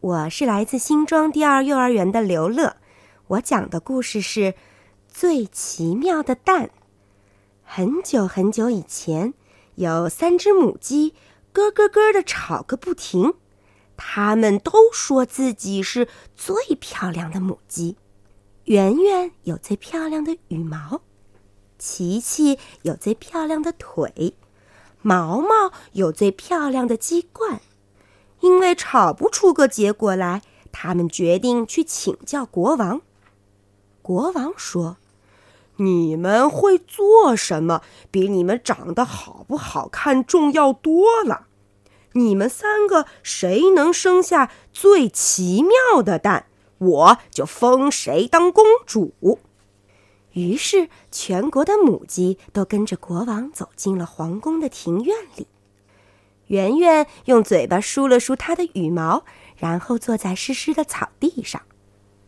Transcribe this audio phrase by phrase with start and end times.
[0.00, 2.76] 我是来自新庄第二幼儿园的刘乐，
[3.26, 4.40] 我讲的故事是
[5.08, 6.66] 《最奇妙的蛋》。
[7.64, 9.34] 很久很久以前，
[9.74, 11.14] 有三只母鸡，
[11.52, 13.34] 咯咯咯的吵个不停。
[13.96, 16.06] 它们都说自己是
[16.36, 17.96] 最漂亮的母鸡。
[18.66, 21.00] 圆圆有最漂亮的羽毛，
[21.76, 24.36] 琪琪有最漂亮的腿，
[25.02, 27.60] 毛毛有最漂亮的鸡冠。
[28.78, 30.40] 吵不出个结果来，
[30.72, 33.02] 他们决定去请教国王。
[34.00, 34.96] 国王说
[35.76, 41.48] ：“你们会做什么，比你们长得好不好看重要多了。
[42.12, 46.46] 你们三个谁能生下最奇妙的蛋？”
[46.78, 49.12] 我就封谁当公主。
[50.32, 55.48] 于是，全国的母鸡都跟着国王走进了皇宫的庭院里。
[56.48, 59.24] 圆圆用嘴巴梳了梳它的羽毛，
[59.56, 61.62] 然后坐在湿湿的草地上。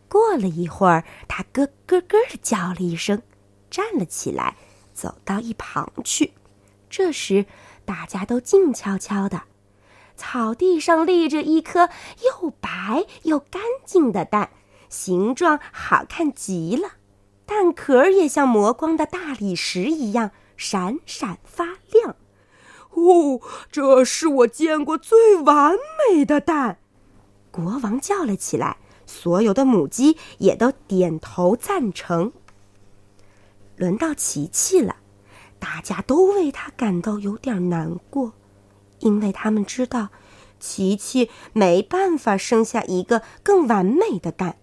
[0.07, 3.21] 过了一会儿，它咯咯咯的叫了一声，
[3.69, 4.55] 站了起来，
[4.93, 6.33] 走到一旁去。
[6.89, 7.45] 这时，
[7.85, 9.43] 大家都静悄悄的。
[10.17, 11.89] 草地上立着一颗
[12.25, 14.51] 又白又干净的蛋，
[14.89, 16.91] 形状好看极了，
[17.45, 22.17] 蛋壳也像磨光的大理石一样闪闪发亮。
[22.93, 23.39] 哦，
[23.71, 25.77] 这是我见过最完
[26.09, 26.77] 美的蛋！
[27.49, 32.31] 国王叫了起来，所有的母鸡也都点头赞成。
[33.75, 34.97] 轮到琪琪了，
[35.57, 38.33] 大家都为他感到有点难过。
[38.99, 40.09] 因为他们知道，
[40.59, 44.57] 琪琪没办法生下一个更完美的蛋，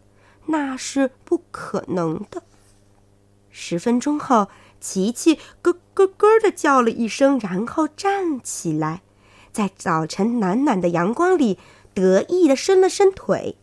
[0.46, 2.42] 那是不可能的。
[3.50, 4.48] 十分钟后，
[4.80, 9.02] 琪琪咯咯咯的叫了一声，然后站起来，
[9.52, 11.58] 在早晨暖暖的阳光里
[11.94, 13.56] 得意的伸了伸腿。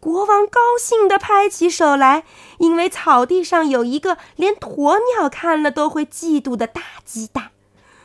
[0.00, 2.24] 国王高兴的拍起手来，
[2.58, 7.50] 因为草地上有一个连鸵鸟看了都会嫉妒的大鸡蛋。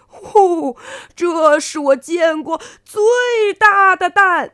[0.07, 0.77] 呼！
[1.15, 4.51] 这是我见过最大的蛋！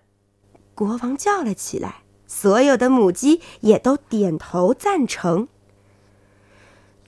[0.73, 5.47] 国王叫了起来，所有的母鸡也都点头赞成。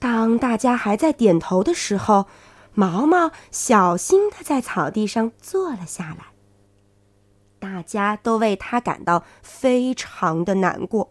[0.04, 2.26] 当大家还在点头的时候，
[2.74, 6.26] 毛毛小心的在草地上坐了下来。
[7.58, 11.08] 大家都为他感到非常的难过，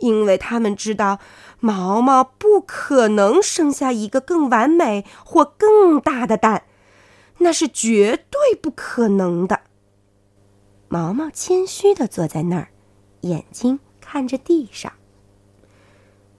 [0.00, 1.20] 因为他们知道
[1.58, 6.64] 毛毛不可能生下一个更完美或更大的蛋。
[7.38, 9.62] 那是绝对不可能的。
[10.88, 12.68] 毛毛谦虚的坐在那儿，
[13.22, 14.92] 眼睛看着地上。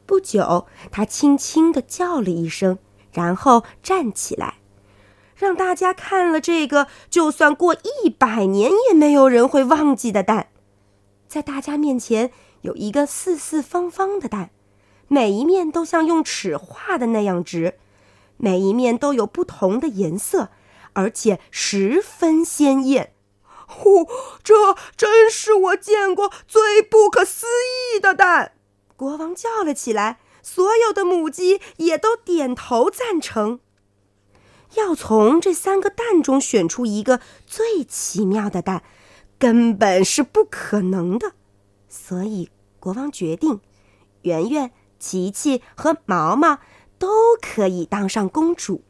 [0.10, 2.80] 不久，他轻轻的叫了一声，
[3.12, 4.56] 然后站起来，
[5.36, 10.50] 让大家看了这个就算过一百年也没有人会忘记的蛋。
[11.28, 12.32] 在大家面前
[12.62, 14.50] 有一个四四方方的蛋，
[15.08, 17.76] 每一面都像用尺画的那样直，
[18.38, 20.50] 每一面都有不同的颜色。
[20.94, 23.14] 而且十分鲜艳，
[23.68, 24.08] 呼！
[24.44, 27.46] 这真是我见过最不可思
[27.94, 28.54] 议的蛋！
[29.00, 33.62] 国王叫了起来，所有的母鸡也都点头赞成。
[34.76, 38.84] 要从这三个蛋中选出一个最奇妙的蛋，
[39.38, 41.32] 根本是不可能的。
[41.88, 42.50] 所以，
[42.82, 43.62] 国王决定，
[44.24, 46.60] 圆圆、琪琪和毛毛
[46.98, 47.08] 都
[47.42, 48.84] 可以当上公主。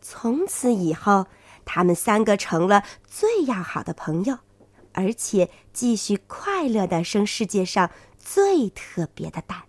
[0.00, 1.26] 从此以后，
[1.66, 4.38] 他们三个成了最要好的朋友，
[4.94, 9.64] 而且继续快乐地生世界上最特别的蛋。